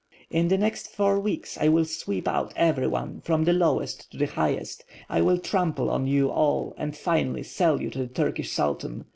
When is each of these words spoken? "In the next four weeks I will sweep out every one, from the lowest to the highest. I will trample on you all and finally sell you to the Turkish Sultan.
"In 0.31 0.47
the 0.47 0.57
next 0.57 0.87
four 0.87 1.19
weeks 1.19 1.59
I 1.59 1.67
will 1.67 1.85
sweep 1.85 2.27
out 2.27 2.53
every 2.55 2.87
one, 2.87 3.21
from 3.23 3.43
the 3.43 3.53
lowest 3.53 4.09
to 4.09 4.17
the 4.17 4.25
highest. 4.25 4.83
I 5.09 5.21
will 5.21 5.37
trample 5.37 5.91
on 5.91 6.07
you 6.07 6.29
all 6.31 6.73
and 6.75 6.97
finally 6.97 7.43
sell 7.43 7.79
you 7.79 7.91
to 7.91 7.99
the 7.99 8.07
Turkish 8.07 8.51
Sultan. 8.51 9.05